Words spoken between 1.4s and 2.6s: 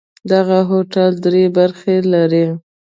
برخې لري.